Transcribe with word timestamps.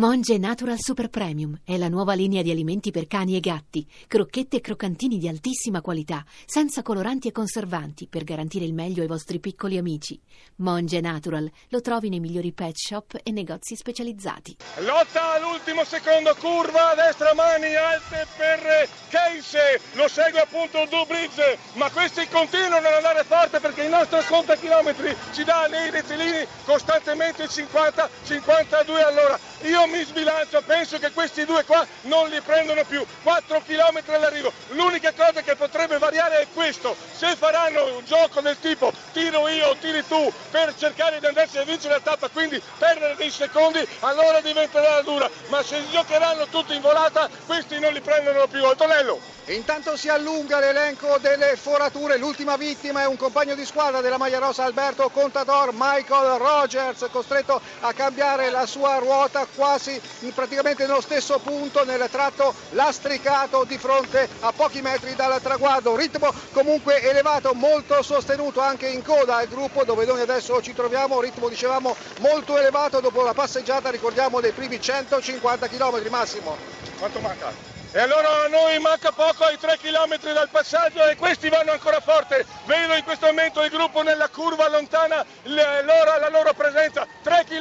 Monge 0.00 0.38
Natural 0.38 0.78
Super 0.80 1.10
Premium 1.10 1.60
è 1.62 1.76
la 1.76 1.90
nuova 1.90 2.14
linea 2.14 2.40
di 2.40 2.50
alimenti 2.50 2.90
per 2.90 3.06
cani 3.06 3.36
e 3.36 3.40
gatti, 3.40 3.86
crocchette 4.06 4.56
e 4.56 4.60
croccantini 4.62 5.18
di 5.18 5.28
altissima 5.28 5.82
qualità, 5.82 6.24
senza 6.46 6.80
coloranti 6.80 7.28
e 7.28 7.32
conservanti, 7.32 8.06
per 8.06 8.24
garantire 8.24 8.64
il 8.64 8.72
meglio 8.72 9.02
ai 9.02 9.08
vostri 9.08 9.40
piccoli 9.40 9.76
amici. 9.76 10.18
Monge 10.56 11.02
Natural 11.02 11.50
lo 11.68 11.80
trovi 11.82 12.08
nei 12.08 12.18
migliori 12.18 12.50
pet 12.52 12.76
shop 12.76 13.20
e 13.22 13.30
negozi 13.30 13.76
specializzati. 13.76 14.56
Lotta 14.78 15.34
all'ultimo 15.34 15.84
secondo, 15.84 16.34
curva 16.40 16.92
a 16.92 16.94
destra, 16.94 17.34
mani 17.34 17.74
alte 17.74 18.26
per 18.38 18.88
Case, 19.10 19.80
lo 19.94 20.08
segue 20.08 20.40
appunto 20.40 20.86
Dubridge, 20.88 21.58
ma 21.74 21.90
questi 21.90 22.26
continuano 22.28 22.86
ad 22.86 22.94
andare 22.94 23.24
forte 23.24 23.58
perché 23.58 23.82
il 23.82 23.90
nostro 23.90 24.22
conta 24.28 24.56
chilometri 24.56 25.14
ci 25.32 25.42
dà 25.42 25.66
nei 25.66 25.90
rettilini 25.90 26.46
costantemente 26.64 27.44
50-52 27.46 29.04
all'ora. 29.04 29.38
Io 29.62 29.86
mi 29.86 30.02
sbilancio, 30.04 30.62
penso 30.62 30.98
che 30.98 31.12
questi 31.12 31.44
due 31.44 31.64
qua 31.64 31.86
non 32.02 32.28
li 32.28 32.40
prendono 32.40 32.82
più, 32.84 33.04
4 33.22 33.62
km 33.66 34.00
all'arrivo. 34.14 34.50
L'unica 34.68 35.12
cosa 35.12 35.42
che 35.42 35.54
potrebbe 35.54 35.98
variare 35.98 36.40
è 36.40 36.46
questo, 36.54 36.96
se 37.12 37.36
faranno 37.36 37.96
un 37.96 38.04
gioco 38.04 38.40
del 38.40 38.58
tipo 38.58 38.90
tiro 39.12 39.48
io, 39.48 39.76
tiri 39.78 40.06
tu 40.06 40.32
per 40.50 40.74
cercare 40.76 41.20
di 41.20 41.26
andarsi 41.26 41.58
a 41.58 41.64
vincere 41.64 41.94
la 41.94 42.00
tappa, 42.00 42.28
quindi 42.28 42.60
perdere 42.78 43.16
dei 43.16 43.30
secondi, 43.30 43.86
allora 44.00 44.40
diventerà 44.40 45.02
dura, 45.02 45.28
ma 45.48 45.62
se 45.62 45.82
giocheranno 45.90 46.46
tutti 46.46 46.74
in 46.74 46.80
volata 46.80 47.28
questi 47.44 47.78
non 47.78 47.92
li 47.92 48.00
prendono 48.00 48.46
più. 48.46 48.64
Antonello. 48.64 49.38
Intanto 49.46 49.96
si 49.96 50.08
allunga 50.08 50.60
l'elenco 50.60 51.18
delle 51.18 51.56
forature, 51.56 52.16
l'ultima 52.18 52.56
vittima 52.56 53.02
è 53.02 53.06
un 53.06 53.16
compagno 53.16 53.56
di 53.56 53.66
squadra 53.66 54.00
della 54.00 54.16
maglia 54.16 54.38
rosa 54.38 54.62
Alberto 54.62 55.08
Contador, 55.08 55.70
Michael 55.72 56.38
Rogers, 56.38 57.06
costretto 57.10 57.60
a 57.80 57.92
cambiare 57.92 58.50
la 58.50 58.64
sua 58.64 58.98
ruota 58.98 59.48
quasi 59.54 60.00
praticamente 60.34 60.86
nello 60.86 61.00
stesso 61.00 61.38
punto 61.38 61.84
nel 61.84 62.08
tratto 62.10 62.54
lastricato 62.70 63.64
di 63.64 63.78
fronte 63.78 64.28
a 64.40 64.52
pochi 64.52 64.80
metri 64.82 65.14
dal 65.14 65.40
traguardo. 65.40 65.96
Ritmo 65.96 66.32
comunque 66.52 67.02
elevato, 67.02 67.52
molto 67.54 68.02
sostenuto 68.02 68.60
anche 68.60 68.86
in 68.86 69.02
coda 69.02 69.36
al 69.36 69.48
gruppo 69.48 69.84
dove 69.84 70.04
noi 70.04 70.20
adesso 70.20 70.60
ci 70.62 70.74
troviamo, 70.74 71.20
ritmo 71.20 71.48
dicevamo 71.48 71.94
molto 72.20 72.56
elevato 72.56 73.00
dopo 73.00 73.22
la 73.22 73.34
passeggiata, 73.34 73.90
ricordiamo 73.90 74.40
dei 74.40 74.52
primi 74.52 74.80
150 74.80 75.68
km 75.68 76.06
massimo. 76.08 76.56
Quanto 76.98 77.20
manca? 77.20 77.68
E 77.92 77.98
allora 77.98 78.44
a 78.44 78.46
noi 78.46 78.78
manca 78.78 79.10
poco 79.10 79.42
ai 79.42 79.58
3 79.58 79.78
km 79.78 80.32
dal 80.32 80.48
passaggio 80.48 81.04
e 81.08 81.16
questi 81.16 81.48
vanno 81.48 81.72
ancora 81.72 81.98
forte. 81.98 82.46
Vedo 82.64 82.94
in 82.94 83.02
questo 83.02 83.26
momento 83.26 83.64
il 83.64 83.70
gruppo 83.70 84.02
nella 84.02 84.28
curva 84.28 84.68
lontana 84.68 85.26
loro, 85.42 86.18
la 86.20 86.28
loro 86.28 86.52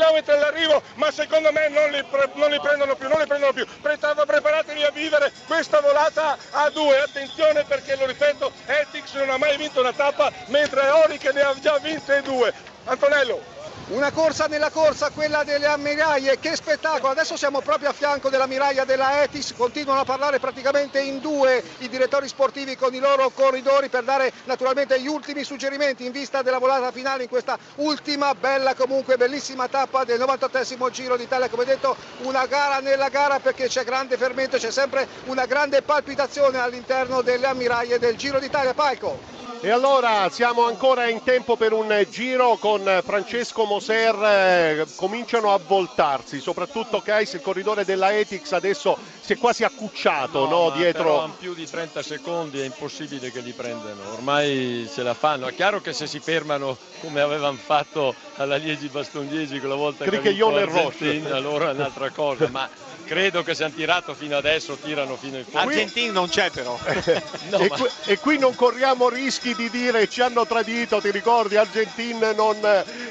presenza. 0.10 0.18
3 0.20 0.24
km 0.24 0.24
all'arrivo, 0.28 0.82
ma 0.96 1.12
secondo 1.12 1.52
me 1.52 1.70
non 1.70 1.90
li, 1.90 2.04
non 2.34 2.50
li, 2.50 2.60
prendono 2.60 2.96
più, 2.96 3.08
non 3.08 3.20
li 3.20 3.28
prendono 3.28 3.54
più. 3.54 3.66
Preparatevi 3.82 4.84
a 4.84 4.92
vivere 4.92 5.32
questa 5.46 5.80
volata 5.82 6.38
a 6.52 6.70
due. 6.70 7.00
Attenzione 7.00 7.64
perché 7.64 7.96
lo 7.96 8.06
ripeto, 8.06 8.52
Etix 8.66 9.16
non 9.16 9.30
ha 9.30 9.38
mai 9.38 9.58
vinto 9.58 9.80
una 9.80 9.94
tappa, 9.94 10.32
mentre 10.48 10.90
Oric 10.90 11.32
ne 11.34 11.42
ha 11.42 11.56
già 11.60 11.78
vinte 11.80 12.22
due. 12.22 12.54
Antonello. 12.86 13.59
Una 13.90 14.12
corsa 14.12 14.46
nella 14.46 14.70
corsa, 14.70 15.10
quella 15.10 15.44
delle 15.44 15.66
ammiraie, 15.66 16.38
che 16.38 16.56
spettacolo! 16.56 17.12
Adesso 17.12 17.36
siamo 17.36 17.60
proprio 17.62 17.90
a 17.90 17.94
fianco 17.94 18.30
della 18.30 18.46
miraglia 18.46 18.86
della 18.86 19.24
Etis, 19.24 19.52
continuano 19.56 20.02
a 20.02 20.04
parlare 20.04 20.38
praticamente 20.38 21.02
in 21.02 21.20
due 21.20 21.64
i 21.80 21.90
direttori 21.90 22.28
sportivi 22.28 22.76
con 22.76 22.94
i 22.94 23.00
loro 23.00 23.32
corridori 23.32 23.90
per 23.90 24.04
dare 24.04 24.32
naturalmente 24.46 25.02
gli 25.02 25.08
ultimi 25.08 25.44
suggerimenti 25.44 26.06
in 26.06 26.12
vista 26.12 26.44
della 26.44 26.60
volata 26.60 26.92
finale 26.92 27.24
in 27.24 27.30
questa 27.30 27.58
ultima 27.78 28.36
bella 28.36 28.76
comunque 28.76 29.18
bellissima 29.18 29.68
tappa 29.68 30.04
del 30.04 30.20
98 30.20 30.90
Giro 30.92 31.18
d'Italia, 31.18 31.50
come 31.50 31.66
detto 31.66 31.96
una 32.20 32.46
gara 32.46 32.82
nella 32.82 33.10
gara 33.10 33.40
perché 33.40 33.70
c'è 33.70 33.84
grande 33.84 34.18
fermento, 34.18 34.58
c'è 34.58 34.70
sempre 34.70 35.08
una 35.26 35.48
grande 35.48 35.82
palpitazione 35.82 36.60
all'interno 36.60 37.24
delle 37.24 37.48
ammiraie 37.48 37.98
del 37.98 38.16
Giro 38.18 38.38
d'Italia. 38.38 38.76
Paico! 38.76 39.39
E 39.62 39.70
allora 39.72 40.30
siamo 40.30 40.66
ancora 40.66 41.10
in 41.10 41.22
tempo 41.22 41.58
per 41.58 41.74
un 41.74 42.08
giro 42.10 42.56
con 42.56 43.02
Francesco 43.04 43.66
Moser, 43.66 44.16
eh, 44.24 44.88
cominciano 44.96 45.52
a 45.54 45.60
voltarsi, 45.60 46.40
soprattutto 46.40 47.02
Kais, 47.02 47.34
il 47.34 47.42
corridore 47.42 47.84
della 47.84 48.18
Etix 48.18 48.54
adesso 48.54 48.98
si 49.20 49.34
è 49.34 49.38
quasi 49.38 49.66
accucciato 49.66 50.48
no, 50.48 50.70
no, 50.70 50.70
dietro. 50.70 51.26
In 51.26 51.38
più 51.38 51.54
di 51.54 51.70
30 51.70 52.02
secondi 52.02 52.62
è 52.62 52.64
impossibile 52.64 53.32
che 53.32 53.42
li 53.42 53.52
prendano, 53.52 54.14
ormai 54.14 54.90
ce 54.90 55.04
la 55.04 55.14
fanno. 55.14 55.48
È 55.48 55.54
chiaro 55.54 55.82
che 55.82 55.92
se 55.92 56.08
si 56.08 56.22
fermano 56.22 56.78
come 57.02 57.20
avevano 57.20 57.58
fatto 57.58 58.16
alla 58.38 58.56
Liegi 58.56 58.88
Bastondiesi 58.88 59.60
quella 59.60 59.76
volta 59.76 60.06
che 60.06 60.10
Cricheglione 60.10 60.64
Roche, 60.64 61.22
allora 61.30 61.72
è 61.72 61.74
un'altra 61.74 62.12
cosa, 62.12 62.48
ma 62.48 62.70
credo 63.10 63.42
che 63.42 63.56
se 63.56 63.64
hanno 63.64 63.74
tirato 63.74 64.14
fino 64.14 64.38
adesso 64.38 64.76
tirano 64.76 65.16
fino 65.16 65.38
in 65.38 65.44
fondo. 65.44 65.68
Argentino 65.68 66.14
non 66.14 66.30
c'è 66.30 66.52
però. 66.52 66.78
no, 67.50 67.58
e, 67.58 67.68
ma... 67.68 67.76
qui, 67.76 67.88
e, 68.06 68.20
qui, 68.20 68.38
non 68.38 68.54
corriamo 68.54 69.10
rischi 69.10 69.56
di 69.56 69.68
dire 69.72 70.08
ci 70.08 70.22
hanno 70.22 70.46
tradito, 70.46 71.02
ti 71.02 71.10
ricordi? 71.10 71.56
Argentin 71.56 72.20
non, 72.36 72.60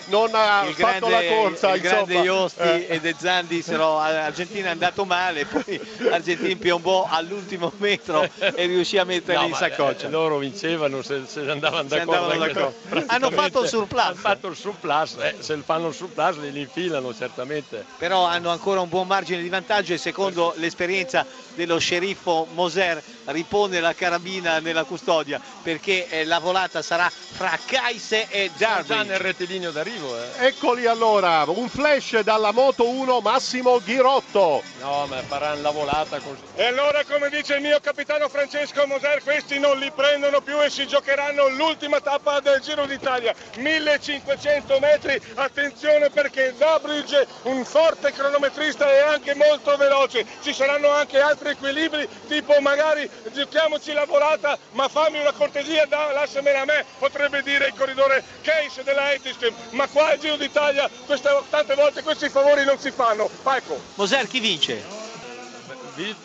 non 0.05 0.31
ha 0.35 0.65
il 0.69 0.75
fatto 0.77 1.09
grande, 1.09 1.29
la 1.29 1.35
corsa. 1.35 1.75
Il 1.75 1.83
insomma. 1.83 2.03
grande 2.05 2.15
Iosti 2.15 2.61
eh. 2.61 2.87
e 2.91 3.01
De 3.01 3.15
Zan 3.19 3.49
dissero 3.49 3.99
Argentina 3.99 4.69
è 4.69 4.71
andato 4.71 5.05
male, 5.05 5.47
poi 5.47 5.81
Argentin 6.13 6.57
piombò 6.59 7.09
all'ultimo 7.11 7.73
metro 7.79 8.23
e 8.39 8.67
riuscì 8.67 8.99
a 8.99 9.05
metterli 9.05 9.43
no, 9.43 9.49
in 9.49 9.55
saccoccia. 9.55 10.07
Eh, 10.07 10.11
loro 10.11 10.39
vincevano 10.39 11.03
se, 11.03 11.23
se 11.27 11.41
andavano 11.41 11.89
d'accordo. 11.89 12.13
Andavano 12.13 12.47
d'accordo. 12.47 13.03
Hanno 13.09 13.31
fatto 13.33 13.63
il 13.63 13.69
surplus. 13.69 14.05
Hanno 14.05 14.15
fatto 14.15 14.47
il 14.47 14.57
surplus, 14.57 15.17
eh, 15.19 15.35
se 15.41 15.57
fanno 15.57 15.89
il 15.89 15.95
surplus 15.95 16.37
li 16.39 16.61
infilano 16.61 17.13
certamente. 17.13 17.85
Però 17.99 18.25
hanno 18.25 18.51
ancora 18.51 18.81
un 18.81 18.89
buon 18.89 19.09
margine 19.09 19.43
di 19.43 19.49
vantaggio 19.49 19.87
e 19.95 19.99
secondo 19.99 20.53
l'esperienza 20.57 21.27
dello 21.55 21.79
sceriffo 21.79 22.47
Moser 22.53 23.03
ripone 23.27 23.81
la 23.81 23.95
carabina 23.95 24.61
nella 24.61 24.85
custodia 24.85 25.41
perché 25.69 26.09
eh, 26.09 26.25
la 26.25 26.39
volata 26.39 26.81
sarà 26.81 27.11
fra 27.11 27.59
Caise 27.63 28.27
e 28.31 28.51
Darby. 28.57 28.87
Già 28.87 29.03
nel 29.03 29.19
rettilineo 29.19 29.71
d'arrivo. 29.71 30.17
Eh. 30.17 30.47
Eccoli 30.47 30.87
allora, 30.87 31.45
un 31.47 31.69
flash 31.69 32.21
dalla 32.21 32.53
Moto 32.53 32.89
1 32.89 33.21
Massimo 33.21 33.79
Ghirotto. 33.79 34.63
No, 34.81 35.07
ma 35.07 35.21
faranno 35.21 35.61
la 35.61 35.71
volata 35.71 36.21
così. 36.21 36.41
E 36.55 36.65
allora 36.65 37.05
come 37.05 37.29
dice 37.29 37.57
il 37.57 37.61
mio 37.61 37.79
capitano 37.81 38.31
Francesco 38.31 38.87
Moser, 38.87 39.23
questi 39.23 39.59
non 39.59 39.79
li 39.79 39.91
prendono 39.95 40.41
più 40.41 40.59
e 40.63 40.71
si 40.71 40.87
giocheranno 40.87 41.49
l'ultima 41.49 42.01
tappa 42.01 42.41
del 42.41 42.61
Giro 42.61 42.87
d'Italia. 42.87 43.35
1500 43.59 44.79
metri, 44.81 45.21
attenzione 45.35 46.09
perché 46.09 46.55
Dabridge, 46.57 47.27
un 47.43 47.63
forte 47.67 48.11
cronometrista 48.13 48.91
e 48.91 49.01
anche 49.01 49.35
molto 49.35 49.77
veloce. 49.77 50.25
Ci 50.41 50.55
saranno 50.55 50.89
anche 50.89 51.21
altri 51.21 51.51
equilibri, 51.51 52.09
tipo 52.27 52.59
magari 52.61 53.09
giochiamoci 53.35 53.93
la 53.93 54.07
volata, 54.07 54.59
ma 54.73 54.89
fammi 54.89 55.21
una 55.21 55.33
cortesia, 55.33 55.57
da, 55.89 56.13
lasciamela 56.13 56.61
a 56.61 56.65
me, 56.65 56.85
potrebbe 56.99 57.43
dire 57.43 57.69
il 57.69 57.75
corridore 57.75 58.23
Case 58.43 58.83
della 58.83 59.13
Etistem. 59.13 59.55
Ma 59.71 59.87
qua 59.89 60.11
al 60.11 60.19
Giro 60.19 60.37
d'Italia 60.37 60.89
queste, 61.07 61.29
tante 61.51 61.75
volte 61.75 62.03
questi 62.03 62.29
favori 62.29 62.65
non 62.65 62.79
si 62.79 62.91
fanno. 62.91 63.29
Ecco. 63.45 63.81
Moser 63.95 64.27
chi 64.27 64.41
vince? 64.41 64.98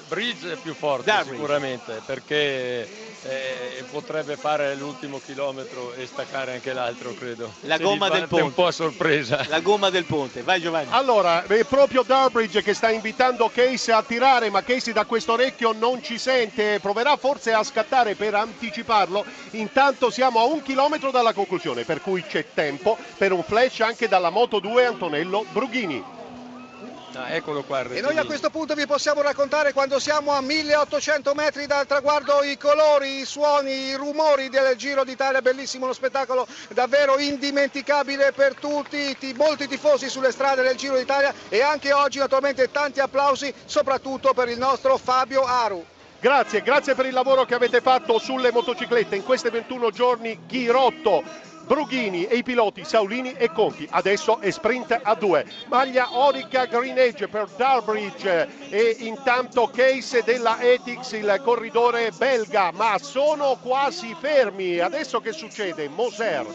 Bridge 0.07 0.51
è 0.51 0.55
più 0.55 0.73
forte 0.73 1.05
Darby. 1.05 1.31
sicuramente 1.31 2.01
perché 2.05 2.87
eh, 3.23 3.83
potrebbe 3.89 4.35
fare 4.35 4.75
l'ultimo 4.75 5.19
chilometro 5.23 5.93
e 5.93 6.05
staccare 6.05 6.53
anche 6.53 6.73
l'altro 6.73 7.13
credo. 7.13 7.51
La 7.61 7.77
Se 7.77 7.83
gomma 7.83 8.09
del 8.09 8.27
ponte 8.27 8.43
un 8.43 8.53
po' 8.53 8.67
a 8.67 8.71
sorpresa. 8.71 9.45
La 9.47 9.61
gomma 9.61 9.89
del 9.89 10.05
ponte. 10.05 10.41
Vai 10.43 10.61
Giovanni. 10.61 10.89
Allora 10.91 11.43
è 11.43 11.63
proprio 11.63 12.03
Darbridge 12.03 12.61
che 12.61 12.73
sta 12.73 12.89
invitando 12.89 13.49
Casey 13.49 13.93
a 13.93 14.03
tirare 14.03 14.49
ma 14.49 14.63
Casey 14.63 14.93
da 14.93 15.05
questo 15.05 15.33
orecchio 15.33 15.71
non 15.71 16.03
ci 16.03 16.17
sente. 16.17 16.79
Proverà 16.79 17.15
forse 17.17 17.53
a 17.53 17.63
scattare 17.63 18.15
per 18.15 18.35
anticiparlo. 18.35 19.25
Intanto 19.51 20.09
siamo 20.09 20.39
a 20.39 20.43
un 20.43 20.61
chilometro 20.61 21.09
dalla 21.11 21.33
conclusione 21.33 21.83
per 21.83 22.01
cui 22.01 22.23
c'è 22.23 22.45
tempo 22.53 22.97
per 23.17 23.31
un 23.31 23.43
flash 23.43 23.79
anche 23.79 24.07
dalla 24.07 24.29
Moto 24.29 24.59
2 24.59 24.85
Antonello 24.85 25.45
Brughini 25.51 26.12
Ah, 27.15 27.29
eccolo 27.29 27.61
qua 27.61 27.81
e 27.83 28.01
noi 28.01 28.17
a 28.17 28.25
questo 28.25 28.49
punto 28.49 28.73
vi 28.73 28.87
possiamo 28.87 29.21
raccontare 29.21 29.71
quando 29.71 29.99
siamo 29.99 30.31
a 30.31 30.41
1800 30.41 31.35
metri 31.35 31.67
dal 31.67 31.85
traguardo 31.85 32.41
i 32.41 32.57
colori, 32.57 33.19
i 33.19 33.25
suoni, 33.25 33.89
i 33.89 33.95
rumori 33.95 34.49
del 34.49 34.75
Giro 34.75 35.03
d'Italia, 35.03 35.41
bellissimo 35.41 35.85
uno 35.85 35.93
spettacolo 35.93 36.47
davvero 36.69 37.19
indimenticabile 37.19 38.31
per 38.31 38.55
tutti, 38.55 39.15
molti 39.35 39.67
tifosi 39.67 40.09
sulle 40.09 40.31
strade 40.31 40.63
del 40.63 40.75
Giro 40.75 40.97
d'Italia 40.97 41.31
e 41.49 41.61
anche 41.61 41.93
oggi 41.93 42.17
naturalmente 42.17 42.71
tanti 42.71 42.99
applausi 42.99 43.53
soprattutto 43.65 44.33
per 44.33 44.49
il 44.49 44.57
nostro 44.57 44.97
Fabio 44.97 45.43
Aru. 45.43 45.85
Grazie, 46.19 46.61
grazie 46.61 46.95
per 46.95 47.05
il 47.05 47.13
lavoro 47.13 47.45
che 47.45 47.53
avete 47.53 47.81
fatto 47.81 48.17
sulle 48.17 48.51
motociclette 48.51 49.15
in 49.15 49.23
questi 49.23 49.49
21 49.49 49.91
giorni 49.91 50.39
Ghirotto. 50.47 51.51
Brughini 51.73 52.27
e 52.27 52.35
i 52.35 52.43
piloti 52.43 52.85
Saulini 52.85 53.33
e 53.33 53.51
Conti. 53.51 53.87
Adesso 53.89 54.39
è 54.39 54.51
sprint 54.51 54.99
a 55.01 55.15
due. 55.15 55.43
Maglia 55.69 56.15
Orica 56.19 56.65
Green 56.65 56.99
Edge 56.99 57.27
per 57.27 57.47
Darbridge 57.55 58.47
e 58.69 58.97
intanto 58.99 59.71
Case 59.73 60.21
della 60.23 60.61
Etix, 60.61 61.13
il 61.13 61.41
corridore 61.43 62.11
belga, 62.11 62.71
ma 62.71 62.99
sono 62.99 63.57
quasi 63.59 64.15
fermi. 64.19 64.77
Adesso 64.77 65.19
che 65.19 65.31
succede? 65.31 65.89
Moser. 65.89 66.45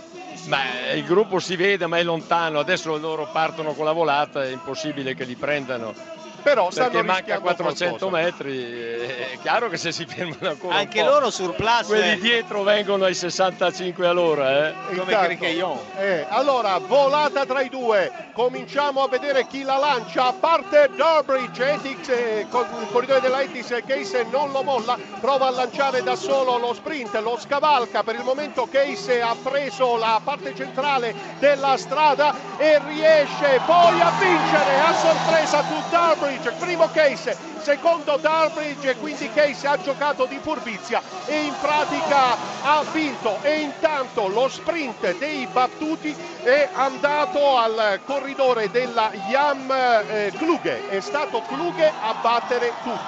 Beh, 0.45 0.95
il 0.95 1.05
gruppo 1.05 1.41
si 1.41 1.57
vede 1.57 1.89
ma 1.89 1.99
è 1.99 2.05
lontano, 2.05 2.61
adesso 2.61 2.97
loro 2.97 3.29
partono 3.33 3.73
con 3.73 3.87
la 3.87 3.93
volata, 3.93 4.45
è 4.45 4.53
impossibile 4.53 5.17
che 5.17 5.25
li 5.25 5.35
prendano. 5.35 6.18
Però 6.49 6.69
perché 6.69 7.03
manca 7.03 7.35
rischiando 7.35 7.41
400 7.43 8.09
qualcosa. 8.09 8.25
metri, 8.25 8.63
eh, 8.63 9.33
è 9.33 9.39
chiaro 9.41 9.69
che 9.69 9.77
se 9.77 9.93
si 9.93 10.07
fermano 10.07 10.49
ancora 10.49 10.77
Anche 10.77 11.03
loro 11.03 11.31
surplus 11.31 11.87
quelli 11.87 12.13
eh, 12.13 12.19
dietro 12.19 12.63
vengono 12.63 13.05
ai 13.05 13.15
65 13.15 14.07
all'ora, 14.07 14.69
eh. 14.69 14.75
come 14.89 15.03
Intanto, 15.03 15.27
Cricheillon. 15.27 15.79
eh, 15.99 16.27
allora, 16.29 16.79
volata 16.79 17.45
tra 17.45 17.61
i 17.61 17.69
due, 17.69 18.11
cominciamo 18.33 19.03
a 19.03 19.09
vedere 19.09 19.47
chi 19.47 19.63
la 19.63 19.77
lancia, 19.77 20.27
a 20.27 20.33
parte 20.33 20.91
Durbridge, 20.95 21.73
Etix, 21.73 22.09
eh, 22.09 22.47
con 22.49 22.67
il 22.81 22.89
corridore 22.91 23.21
della 23.21 23.43
Etix, 23.43 23.83
Case 23.85 24.27
non 24.31 24.51
lo 24.53 24.63
molla, 24.63 24.97
prova 25.21 25.49
a 25.49 25.51
lanciare 25.51 26.03
da 26.03 26.17
solo 26.17 26.57
lo 26.59 26.73
sprint, 26.75 27.15
lo 27.21 27.39
scavalca, 27.39 28.03
per 28.03 28.15
il 28.15 28.25
momento 28.25 28.67
Case 28.71 29.21
ha 29.21 29.37
preso 29.43 29.97
la 29.97 30.21
parte 30.23 30.55
centrale 30.55 31.15
della 31.39 31.77
strada 31.77 32.35
e 32.57 32.79
riesce 32.87 33.61
poi 33.67 34.01
a 34.01 34.11
vincere. 34.19 34.81
A 34.81 34.95
sorpresa 34.95 35.63
su 35.65 35.75
Durbridge, 35.91 36.38
primo 36.59 36.89
Case, 36.91 37.37
secondo 37.61 38.17
Durbridge, 38.17 38.97
quindi 38.97 39.31
Case 39.33 39.67
ha 39.67 39.79
giocato 39.81 40.27
di 40.27 40.39
furbizia. 40.41 41.01
E 41.27 41.43
in 41.45 41.55
pratica 41.61 42.37
ha 42.63 42.85
vinto. 42.93 43.39
E 43.43 43.61
intanto 43.61 44.29
lo 44.29 44.49
sprint 44.49 45.19
dei 45.19 45.47
battuti 45.47 46.15
è 46.43 46.69
andato 46.73 47.57
al 47.57 48.01
corridore 48.05 48.71
della 48.71 49.11
Jam 49.29 49.71
eh, 49.71 50.33
Kluge, 50.37 50.89
è 50.89 51.01
stato 51.01 51.43
Kluge 51.43 51.93
a 52.01 52.15
battere 52.21 52.73
tutti. 52.83 53.07